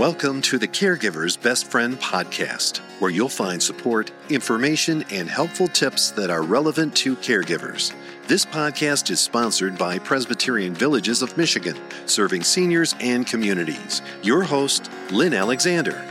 [0.00, 6.10] Welcome to the Caregiver's Best Friend podcast, where you'll find support, information, and helpful tips
[6.12, 7.92] that are relevant to caregivers.
[8.26, 11.76] This podcast is sponsored by Presbyterian Villages of Michigan,
[12.06, 14.00] serving seniors and communities.
[14.22, 16.09] Your host, Lynn Alexander.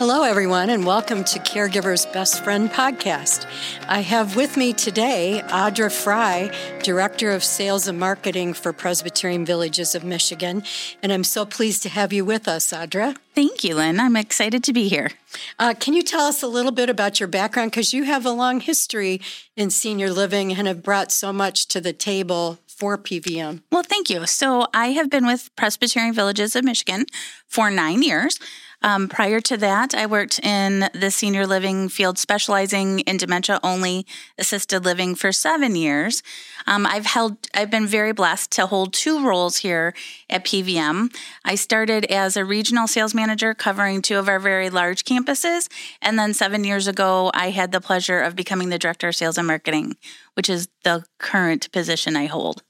[0.00, 3.44] Hello, everyone, and welcome to Caregiver's Best Friend podcast.
[3.86, 6.50] I have with me today Audra Frye,
[6.82, 10.62] Director of Sales and Marketing for Presbyterian Villages of Michigan,
[11.02, 13.14] and I'm so pleased to have you with us, Audra.
[13.34, 14.00] Thank you, Lynn.
[14.00, 15.10] I'm excited to be here.
[15.58, 17.70] Uh, can you tell us a little bit about your background?
[17.70, 19.20] Because you have a long history
[19.54, 23.60] in senior living and have brought so much to the table for PVM.
[23.70, 24.26] Well, thank you.
[24.26, 27.04] So, I have been with Presbyterian Villages of Michigan
[27.46, 28.38] for nine years.
[28.82, 34.06] Um, prior to that, I worked in the senior living field, specializing in dementia only
[34.38, 36.22] assisted living for seven years.
[36.66, 39.94] Um, I've held, I've been very blessed to hold two roles here
[40.30, 41.14] at PVM.
[41.44, 45.68] I started as a regional sales manager covering two of our very large campuses.
[46.00, 49.36] And then seven years ago, I had the pleasure of becoming the director of sales
[49.36, 49.96] and marketing,
[50.34, 52.62] which is the current position I hold.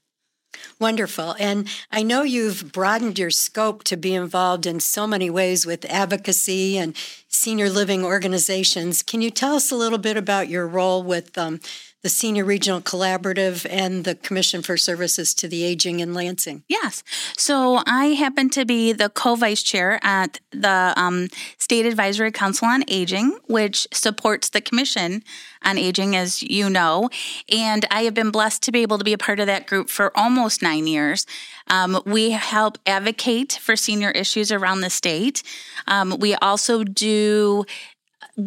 [0.81, 1.35] Wonderful.
[1.37, 5.85] And I know you've broadened your scope to be involved in so many ways with
[5.85, 6.95] advocacy and
[7.27, 9.03] senior living organizations.
[9.03, 11.59] Can you tell us a little bit about your role with um,
[12.01, 16.63] the Senior Regional Collaborative and the Commission for Services to the Aging in Lansing.
[16.67, 17.03] Yes.
[17.37, 21.27] So I happen to be the co vice chair at the um,
[21.57, 25.23] State Advisory Council on Aging, which supports the Commission
[25.63, 27.09] on Aging, as you know.
[27.49, 29.89] And I have been blessed to be able to be a part of that group
[29.89, 31.25] for almost nine years.
[31.67, 35.43] Um, we help advocate for senior issues around the state.
[35.87, 37.65] Um, we also do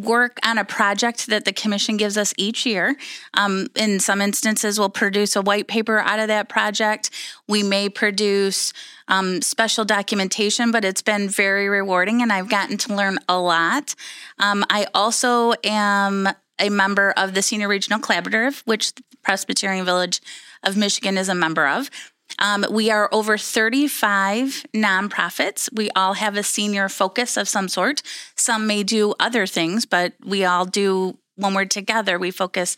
[0.03, 2.97] work on a project that the commission gives us each year.
[3.35, 7.11] Um, in some instances, we'll produce a white paper out of that project.
[7.49, 8.73] We may produce
[9.09, 13.95] um, special documentation, but it's been very rewarding and I've gotten to learn a lot.
[14.39, 18.93] Um, I also am a member of the Senior Regional Collaborative, which
[19.23, 20.21] Presbyterian Village
[20.63, 21.91] of Michigan is a member of.
[22.39, 25.69] Um, we are over 35 nonprofits.
[25.73, 28.03] We all have a senior focus of some sort.
[28.37, 32.77] Some may do other things, but we all do, when we're together, we focus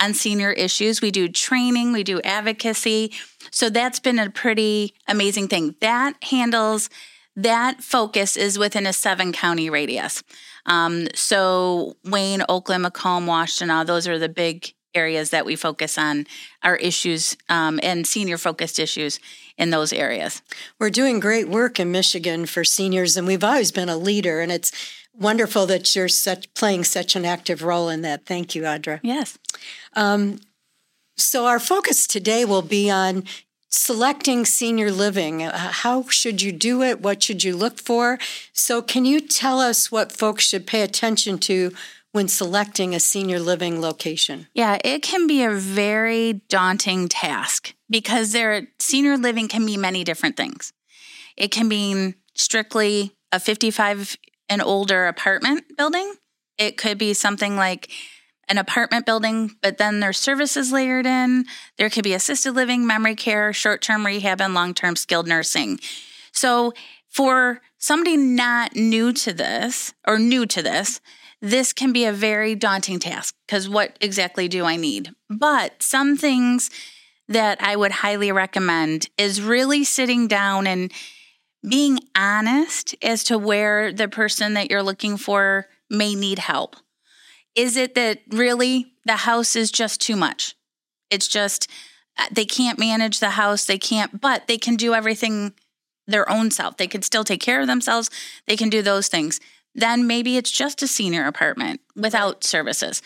[0.00, 1.00] on senior issues.
[1.00, 3.12] We do training, we do advocacy.
[3.50, 5.74] So that's been a pretty amazing thing.
[5.80, 6.88] That handles,
[7.36, 10.22] that focus is within a seven county radius.
[10.66, 16.26] Um, so Wayne, Oakland, Macomb, Washtenaw, those are the big areas that we focus on
[16.62, 19.20] our issues um, and senior focused issues
[19.56, 20.42] in those areas.
[20.78, 24.52] We're doing great work in Michigan for seniors, and we've always been a leader, and
[24.52, 24.72] it's
[25.12, 28.24] wonderful that you're such, playing such an active role in that.
[28.24, 29.00] Thank you, Audra.
[29.02, 29.38] Yes.
[29.94, 30.40] Um,
[31.16, 33.24] so, our focus today will be on
[33.68, 35.42] selecting senior living.
[35.42, 37.00] Uh, how should you do it?
[37.02, 38.18] What should you look for?
[38.52, 41.72] So, can you tell us what folks should pay attention to
[42.12, 44.48] when selecting a senior living location?
[44.54, 50.04] Yeah, it can be a very daunting task because there senior living can mean many
[50.04, 50.72] different things.
[51.36, 54.16] It can mean strictly a 55
[54.48, 56.14] and older apartment building.
[56.56, 57.90] It could be something like
[58.48, 61.44] an apartment building, but then there's services layered in.
[61.76, 65.78] There could be assisted living, memory care, short term rehab, and long term skilled nursing.
[66.32, 66.72] So,
[67.08, 71.00] for somebody not new to this or new to this,
[71.40, 75.12] this can be a very daunting task because what exactly do I need?
[75.30, 76.70] But some things
[77.28, 80.92] that I would highly recommend is really sitting down and
[81.68, 86.76] being honest as to where the person that you're looking for may need help.
[87.54, 90.56] Is it that really the house is just too much?
[91.10, 91.70] It's just
[92.18, 95.54] uh, they can't manage the house, they can't, but they can do everything
[96.06, 96.76] their own self.
[96.78, 98.10] They can still take care of themselves,
[98.46, 99.40] they can do those things
[99.74, 103.02] then maybe it's just a senior apartment without services.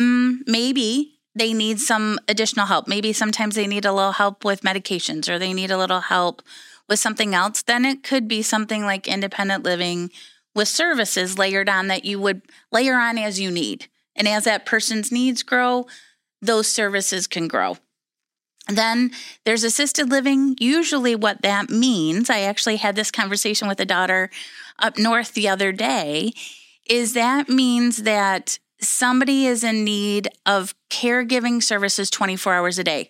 [0.00, 2.88] Mm, maybe they need some additional help.
[2.88, 6.42] Maybe sometimes they need a little help with medications or they need a little help
[6.88, 7.62] with something else.
[7.62, 10.10] Then it could be something like independent living
[10.54, 12.42] with services layered on that you would
[12.72, 13.88] layer on as you need.
[14.16, 15.86] And as that person's needs grow,
[16.42, 17.76] those services can grow.
[18.66, 19.12] Then
[19.44, 20.56] there's assisted living.
[20.60, 24.30] Usually, what that means, I actually had this conversation with a daughter
[24.78, 26.32] up north the other day,
[26.88, 33.08] is that means that somebody is in need of caregiving services 24 hours a day,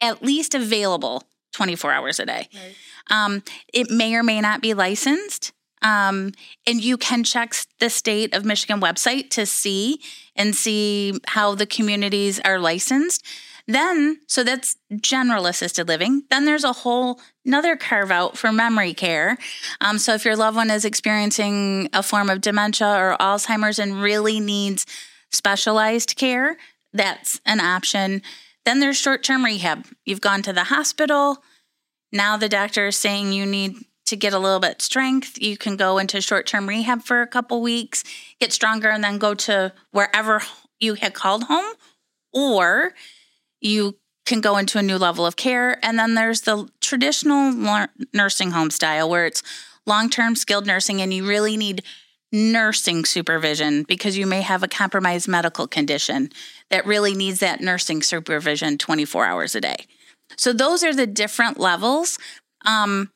[0.00, 2.48] at least available 24 hours a day.
[2.54, 2.74] Right.
[3.10, 3.42] Um,
[3.72, 5.52] it may or may not be licensed.
[5.80, 6.32] Um,
[6.66, 10.00] and you can check the state of Michigan website to see
[10.34, 13.24] and see how the communities are licensed
[13.70, 16.22] Then, so that's general assisted living.
[16.30, 19.36] Then there's a whole another carve out for memory care.
[19.82, 24.00] Um, so if your loved one is experiencing a form of dementia or Alzheimer's and
[24.00, 24.86] really needs
[25.30, 26.56] specialized care,
[26.94, 28.22] that's an option.
[28.64, 29.86] Then there's short term rehab.
[30.06, 31.42] You've gone to the hospital.
[32.10, 33.76] Now the doctor is saying you need
[34.06, 35.36] to get a little bit strength.
[35.40, 38.02] You can go into short term rehab for a couple weeks,
[38.40, 40.40] get stronger, and then go to wherever
[40.80, 41.74] you had called home.
[42.32, 42.94] Or
[43.60, 43.96] you
[44.26, 45.82] can go into a new level of care.
[45.84, 49.42] And then there's the traditional nursing home style where it's
[49.86, 51.82] long term skilled nursing and you really need
[52.30, 56.28] nursing supervision because you may have a compromised medical condition
[56.68, 59.86] that really needs that nursing supervision 24 hours a day.
[60.36, 62.18] So those are the different levels.
[62.66, 63.10] Um,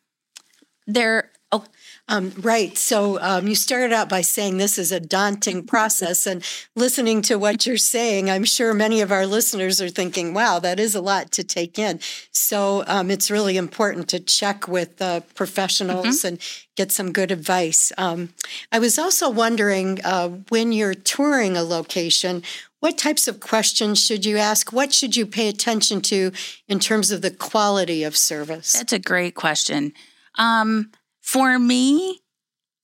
[0.86, 1.64] there Oh,
[2.08, 2.76] um, right.
[2.76, 6.44] So um, you started out by saying this is a daunting process, and
[6.74, 10.80] listening to what you're saying, I'm sure many of our listeners are thinking, "Wow, that
[10.80, 12.00] is a lot to take in."
[12.32, 16.26] So um, it's really important to check with uh, professionals mm-hmm.
[16.26, 16.38] and
[16.76, 17.92] get some good advice.
[17.96, 18.30] Um,
[18.72, 22.42] I was also wondering uh, when you're touring a location.
[22.80, 24.72] What types of questions should you ask?
[24.72, 26.32] What should you pay attention to
[26.66, 28.72] in terms of the quality of service?
[28.72, 29.92] That's a great question.
[30.36, 30.90] Um,
[31.22, 32.20] for me,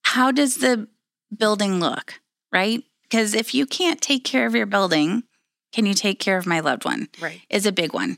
[0.03, 0.89] how does the
[1.37, 2.15] building look,
[2.51, 2.83] right?
[3.03, 5.25] Because if you can't take care of your building,
[5.73, 7.09] can you take care of my loved one?
[7.21, 7.43] Right.
[7.51, 8.17] Is a big one.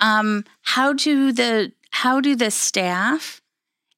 [0.00, 3.42] Um, how do the how do the staff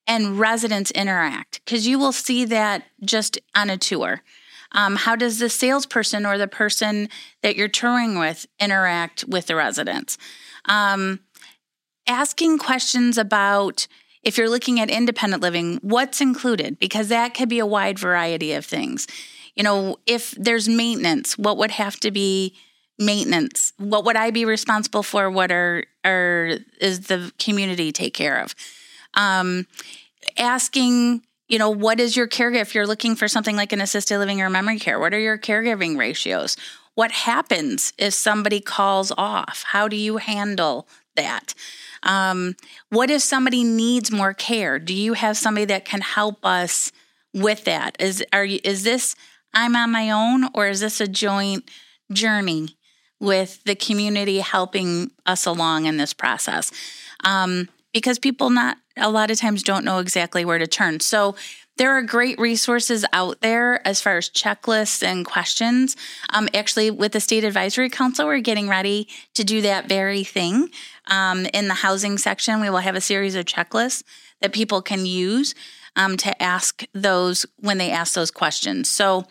[0.06, 1.60] and residents interact?
[1.64, 4.22] Because you will see that just on a tour.
[4.72, 7.08] Um, how does the salesperson or the person
[7.42, 10.18] that you're touring with interact with the residents?
[10.66, 11.20] Um,
[12.06, 13.86] asking questions about
[14.28, 16.78] if you're looking at independent living, what's included?
[16.78, 19.06] Because that could be a wide variety of things.
[19.54, 22.54] You know, if there's maintenance, what would have to be
[22.98, 23.72] maintenance?
[23.78, 25.30] What would I be responsible for?
[25.30, 28.54] What are, are is the community take care of?
[29.14, 29.66] Um,
[30.36, 34.18] asking, you know, what is your care if you're looking for something like an assisted
[34.18, 35.00] living or memory care?
[35.00, 36.54] What are your caregiving ratios?
[36.94, 39.64] What happens if somebody calls off?
[39.68, 40.86] How do you handle
[41.16, 41.54] that?
[42.02, 42.54] Um,
[42.90, 44.78] what if somebody needs more care?
[44.78, 46.92] Do you have somebody that can help us
[47.34, 47.96] with that?
[48.00, 49.14] Is are you is this
[49.54, 51.70] I'm on my own or is this a joint
[52.12, 52.76] journey
[53.20, 56.70] with the community helping us along in this process?
[57.24, 61.00] Um, because people not a lot of times don't know exactly where to turn.
[61.00, 61.34] So
[61.78, 65.96] there are great resources out there as far as checklists and questions.
[66.30, 70.70] Um, actually, with the State Advisory Council, we're getting ready to do that very thing.
[71.06, 74.02] Um, in the housing section, we will have a series of checklists
[74.40, 75.54] that people can use
[75.96, 78.90] um, to ask those when they ask those questions.
[78.90, 79.26] So,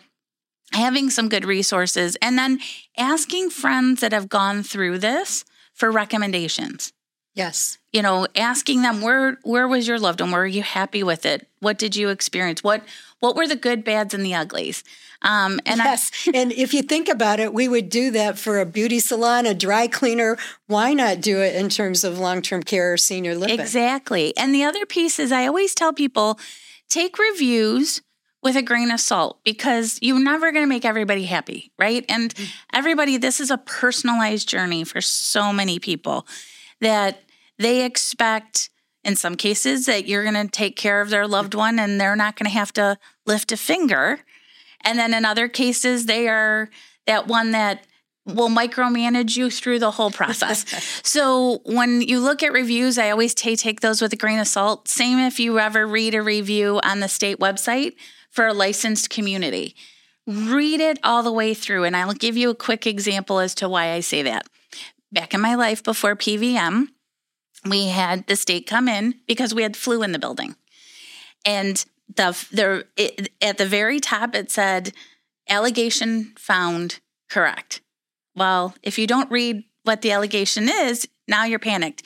[0.72, 2.60] having some good resources and then
[2.98, 6.92] asking friends that have gone through this for recommendations.
[7.34, 7.78] Yes.
[7.92, 10.32] You know, asking them where where was your loved one?
[10.32, 11.48] Were you happy with it?
[11.60, 12.64] What did you experience?
[12.64, 12.82] What
[13.20, 14.84] what were the good, bads, and the uglies?
[15.22, 18.60] Um, and yes, I, and if you think about it, we would do that for
[18.60, 20.36] a beauty salon, a dry cleaner.
[20.66, 23.58] Why not do it in terms of long term care or senior living?
[23.58, 24.36] Exactly.
[24.36, 26.38] And the other piece is, I always tell people
[26.88, 28.02] take reviews
[28.42, 32.04] with a grain of salt because you're never going to make everybody happy, right?
[32.08, 32.52] And mm.
[32.72, 36.26] everybody, this is a personalized journey for so many people
[36.80, 37.22] that
[37.58, 38.70] they expect
[39.04, 42.16] in some cases that you're going to take care of their loved one and they're
[42.16, 44.20] not going to have to lift a finger.
[44.82, 46.68] And then in other cases, they are
[47.06, 47.86] that one that
[48.26, 50.66] will micromanage you through the whole process.
[51.02, 54.46] so when you look at reviews, I always say take those with a grain of
[54.46, 54.88] salt.
[54.88, 57.94] Same if you ever read a review on the state website
[58.30, 59.74] for a licensed community.
[60.26, 63.68] Read it all the way through, and I'll give you a quick example as to
[63.68, 64.46] why I say that.
[65.10, 66.88] Back in my life before PVM,
[67.64, 70.56] we had the state come in because we had flu in the building.
[71.44, 71.84] And
[72.14, 74.92] the the it, at the very top it said
[75.48, 77.80] allegation found correct.
[78.34, 82.02] Well, if you don't read what the allegation is, now you're panicked.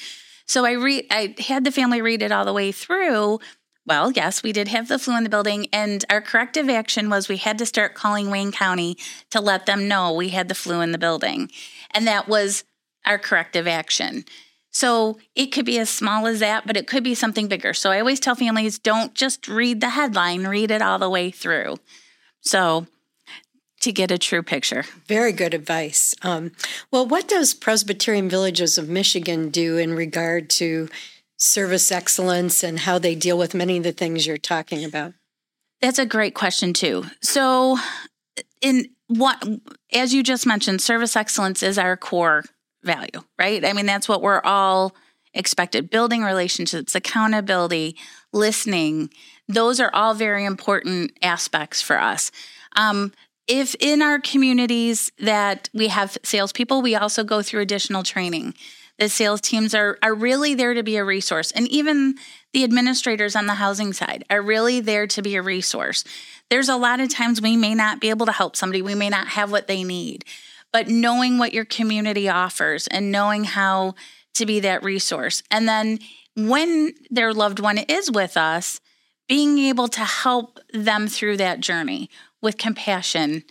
[0.47, 3.41] So I read I had the family read it all the way through.
[3.85, 7.29] Well, yes, we did have the flu in the building, and our corrective action was
[7.29, 8.97] we had to start calling Wayne County
[9.31, 11.51] to let them know we had the flu in the building.
[11.91, 12.63] And that was
[13.05, 14.25] our corrective action.
[14.71, 17.75] So it could be as small as that, but it could be something bigger.
[17.75, 21.31] So I always tell families don't just read the headline, read it all the way
[21.31, 21.77] through.
[22.41, 22.87] So
[23.83, 24.85] to get a true picture.
[25.07, 26.15] Very good advice.
[26.23, 26.53] Um,
[26.91, 30.89] well, what does Presbyterian Villages of Michigan do in regard to
[31.37, 35.15] service excellence and how they deal with many of the things you're talking about?
[35.81, 37.07] That's a great question, too.
[37.23, 37.77] So,
[38.61, 39.45] in what,
[39.93, 42.45] as you just mentioned, service excellence is our core
[42.83, 43.65] value, right?
[43.65, 44.95] I mean, that's what we're all
[45.35, 47.97] expected building relationships, accountability,
[48.33, 49.11] listening.
[49.49, 52.31] Those are all very important aspects for us.
[52.77, 53.13] Um,
[53.49, 58.55] if in our communities that we have salespeople, we also go through additional training.
[58.99, 61.51] The sales teams are, are really there to be a resource.
[61.51, 62.15] And even
[62.53, 66.05] the administrators on the housing side are really there to be a resource.
[66.51, 69.09] There's a lot of times we may not be able to help somebody, we may
[69.09, 70.25] not have what they need,
[70.73, 73.95] but knowing what your community offers and knowing how
[74.35, 75.43] to be that resource.
[75.51, 75.99] And then
[76.35, 78.81] when their loved one is with us,
[79.29, 82.11] being able to help them through that journey
[82.41, 83.45] with compassion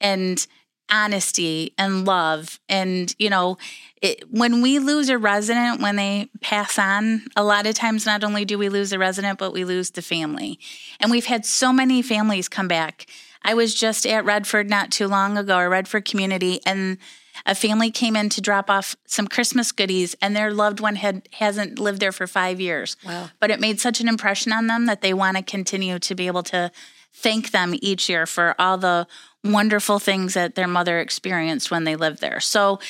[0.00, 0.46] and
[0.90, 3.58] honesty and love and you know
[4.00, 8.24] it, when we lose a resident when they pass on a lot of times not
[8.24, 10.58] only do we lose a resident but we lose the family
[10.98, 13.04] and we've had so many families come back
[13.42, 16.98] i was just at redford not too long ago or redford community and
[17.46, 21.28] a family came in to drop off some christmas goodies and their loved one had
[21.32, 23.30] hasn't lived there for five years wow.
[23.40, 26.26] but it made such an impression on them that they want to continue to be
[26.26, 26.70] able to
[27.14, 29.06] thank them each year for all the
[29.44, 32.40] wonderful things that their mother experienced when they lived there.
[32.40, 32.80] So,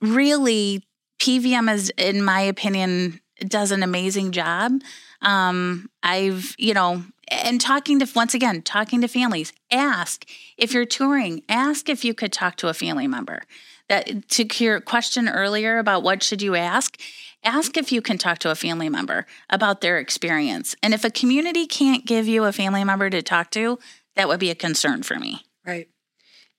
[0.00, 0.82] really,
[1.20, 4.72] PVM is, in my opinion, does an amazing job.
[5.20, 10.86] Um, I've, you know, and talking to, once again, talking to families, ask if you're
[10.86, 13.42] touring, ask if you could talk to a family member.
[13.88, 17.00] That to your question earlier about what should you ask,
[17.42, 20.74] ask if you can talk to a family member about their experience.
[20.82, 23.78] And if a community can't give you a family member to talk to,
[24.14, 25.44] that would be a concern for me.
[25.66, 25.88] Right.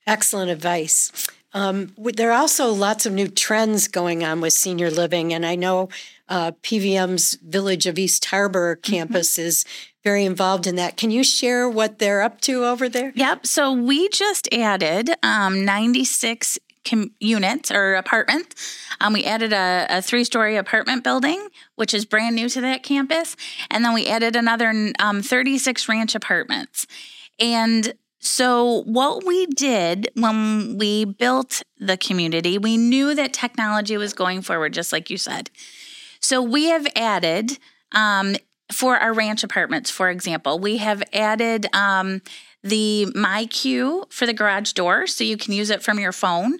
[0.05, 1.29] Excellent advice.
[1.53, 5.55] Um, there are also lots of new trends going on with senior living, and I
[5.55, 5.89] know
[6.27, 8.91] uh, PVM's Village of East Harbor mm-hmm.
[8.91, 9.47] campus mm-hmm.
[9.47, 9.65] is
[10.03, 10.97] very involved in that.
[10.97, 13.11] Can you share what they're up to over there?
[13.15, 13.47] Yep.
[13.47, 18.77] So we just added um, 96 com- units or apartments.
[18.99, 22.83] Um, we added a, a three story apartment building, which is brand new to that
[22.83, 23.35] campus.
[23.71, 26.85] And then we added another um, 36 ranch apartments.
[27.39, 34.13] And so, what we did when we built the community, we knew that technology was
[34.13, 35.49] going forward, just like you said.
[36.21, 37.59] So, we have added
[37.91, 38.37] um,
[38.71, 42.21] for our ranch apartments, for example, we have added um,
[42.63, 46.59] the MyQ for the garage door, so you can use it from your phone.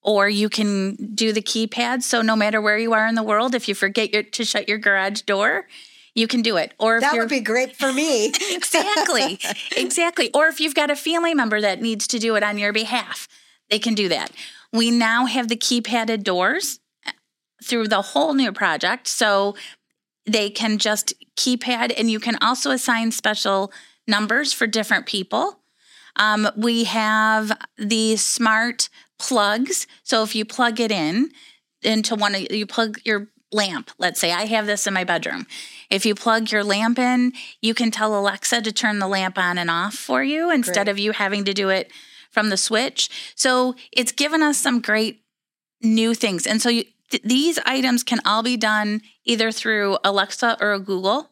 [0.00, 2.02] Or you can do the keypad.
[2.02, 4.68] So, no matter where you are in the world, if you forget your, to shut
[4.68, 5.66] your garage door,
[6.14, 6.72] you can do it.
[6.78, 8.26] Or that would be great for me.
[8.50, 9.38] exactly,
[9.76, 10.30] exactly.
[10.32, 13.28] Or if you've got a family member that needs to do it on your behalf,
[13.70, 14.30] they can do that.
[14.72, 17.12] We now have the keypadded doors uh,
[17.64, 19.56] through the whole new project, so
[20.28, 23.72] they can just keypad, and you can also assign special
[24.06, 25.60] numbers for different people.
[26.16, 29.86] Um, we have the smart plugs.
[30.02, 31.30] So if you plug it in
[31.82, 35.46] into one of you plug your lamp, let's say I have this in my bedroom.
[35.90, 37.32] If you plug your lamp in,
[37.62, 40.88] you can tell Alexa to turn the lamp on and off for you instead great.
[40.88, 41.90] of you having to do it
[42.30, 43.32] from the switch.
[43.34, 45.22] So it's given us some great
[45.80, 46.46] new things.
[46.46, 51.30] And so you, th- these items can all be done either through Alexa or Google.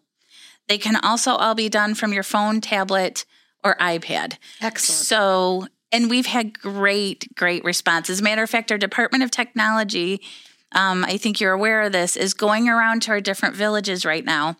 [0.68, 3.24] They can also all be done from your phone, tablet,
[3.62, 4.36] or iPad.
[4.60, 4.98] Excellent.
[4.98, 8.14] So, and we've had great, great responses.
[8.14, 10.20] As a matter of fact, our Department of Technology
[10.72, 14.24] um, I think you're aware of this, is going around to our different villages right
[14.24, 14.56] now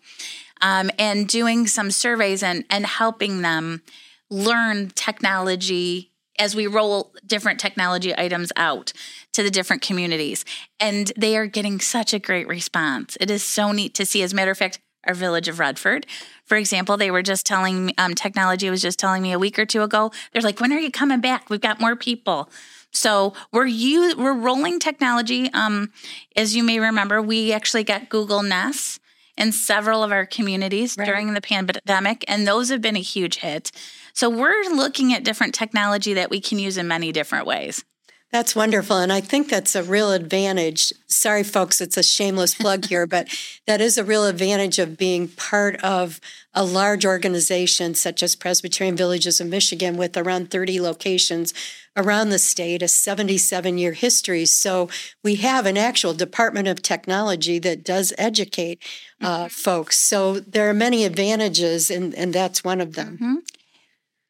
[0.61, 3.81] um, and doing some surveys and, and helping them
[4.29, 8.93] learn technology as we roll different technology items out
[9.33, 10.45] to the different communities.
[10.79, 13.17] And they are getting such a great response.
[13.19, 14.21] It is so neat to see.
[14.21, 16.05] As a matter of fact, our village of Redford,
[16.43, 19.65] for example, they were just telling um, technology was just telling me a week or
[19.65, 21.49] two ago, they're like, when are you coming back?
[21.49, 22.49] We've got more people.
[22.91, 25.49] So we're you we're rolling technology.
[25.53, 25.91] Um,
[26.35, 28.99] as you may remember, we actually got Google Nest
[29.37, 31.05] in several of our communities right.
[31.05, 33.71] during the pandemic, and those have been a huge hit.
[34.13, 37.85] So we're looking at different technology that we can use in many different ways.
[38.31, 38.97] That's wonderful.
[38.97, 40.91] And I think that's a real advantage.
[41.07, 43.29] Sorry, folks, it's a shameless plug here, but
[43.65, 46.19] that is a real advantage of being part of
[46.53, 51.53] a large organization such as Presbyterian Villages of Michigan with around 30 locations
[51.95, 54.45] around the state, a 77 year history.
[54.45, 54.89] So
[55.23, 58.83] we have an actual Department of Technology that does educate
[59.21, 59.47] uh, mm-hmm.
[59.47, 59.97] folks.
[59.97, 63.13] So there are many advantages, and, and that's one of them.
[63.15, 63.35] Mm-hmm.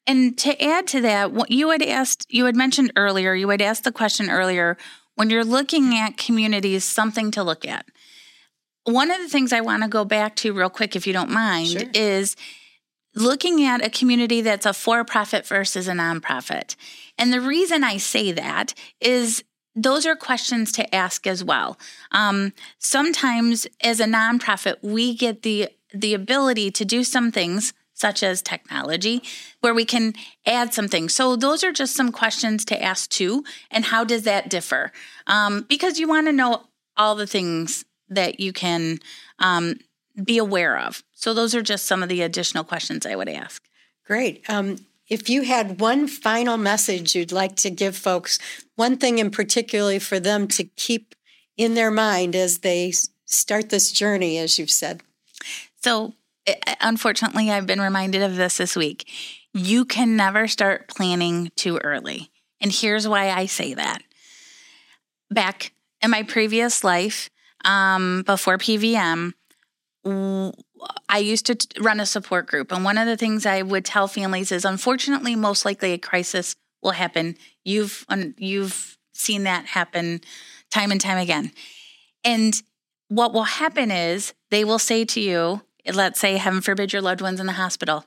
[0.07, 3.61] And to add to that, what you had asked, you had mentioned earlier, you had
[3.61, 4.77] asked the question earlier
[5.15, 7.85] when you're looking at communities, something to look at.
[8.85, 11.29] One of the things I want to go back to real quick, if you don't
[11.29, 11.81] mind, sure.
[11.93, 12.37] is
[13.13, 16.75] looking at a community that's a for profit versus a nonprofit.
[17.17, 19.43] And the reason I say that is
[19.75, 21.77] those are questions to ask as well.
[22.11, 28.21] Um, sometimes, as a nonprofit, we get the the ability to do some things such
[28.21, 29.23] as technology
[29.61, 30.13] where we can
[30.45, 31.09] add something.
[31.09, 33.43] So those are just some questions to ask too.
[33.71, 34.91] And how does that differ?
[35.25, 38.99] Um, because you want to know all the things that you can
[39.39, 39.79] um,
[40.23, 41.03] be aware of.
[41.15, 43.63] So those are just some of the additional questions I would ask.
[44.05, 44.47] Great.
[44.47, 44.77] Um,
[45.09, 48.37] if you had one final message you'd like to give folks,
[48.75, 51.15] one thing in particularly for them to keep
[51.57, 52.93] in their mind as they
[53.25, 55.01] start this journey, as you've said.
[55.81, 56.13] So,
[56.81, 59.09] unfortunately, I've been reminded of this this week.
[59.53, 62.31] You can never start planning too early.
[62.61, 64.01] And here's why I say that.
[65.29, 67.29] Back in my previous life,
[67.65, 69.33] um, before PVM,
[70.05, 72.71] I used to run a support group.
[72.71, 76.55] And one of the things I would tell families is unfortunately, most likely a crisis
[76.81, 77.35] will happen.
[77.65, 78.05] You've,
[78.37, 80.21] you've seen that happen
[80.71, 81.51] time and time again.
[82.23, 82.53] And
[83.09, 85.61] what will happen is they will say to you,
[85.93, 88.05] let's say, heaven forbid, your loved one's in the hospital.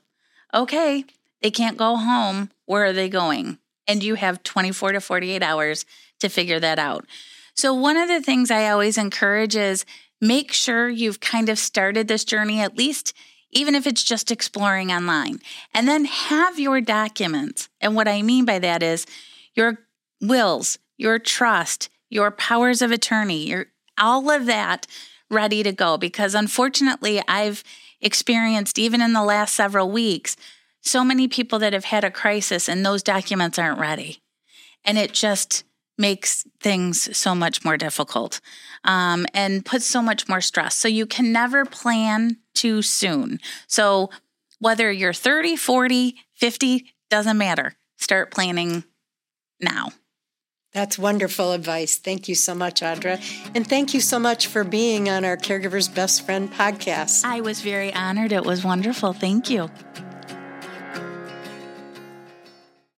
[0.52, 1.04] Okay,
[1.42, 2.50] they can't go home.
[2.66, 3.58] Where are they going?
[3.86, 5.84] And you have 24 to 48 hours
[6.20, 7.06] to figure that out.
[7.54, 9.84] So, one of the things I always encourage is
[10.20, 13.14] make sure you've kind of started this journey, at least,
[13.50, 15.40] even if it's just exploring online.
[15.74, 17.68] And then have your documents.
[17.80, 19.06] And what I mean by that is
[19.54, 19.78] your
[20.20, 23.66] wills, your trust, your powers of attorney, your
[23.98, 24.86] all of that
[25.30, 25.96] ready to go.
[25.96, 27.62] Because unfortunately, I've
[28.00, 30.36] experienced, even in the last several weeks,
[30.80, 34.22] so many people that have had a crisis and those documents aren't ready.
[34.84, 35.64] And it just
[35.98, 38.40] makes things so much more difficult
[38.84, 40.74] um, and puts so much more stress.
[40.74, 43.38] So you can never plan too soon.
[43.66, 44.08] So
[44.58, 47.74] whether you're 30, 40, 50, doesn't matter.
[47.98, 48.84] Start planning
[49.60, 49.90] now.
[50.72, 51.96] That's wonderful advice.
[51.96, 53.20] Thank you so much, Audra.
[53.56, 57.24] And thank you so much for being on our Caregiver's Best Friend podcast.
[57.24, 58.30] I was very honored.
[58.30, 59.12] It was wonderful.
[59.12, 59.68] Thank you.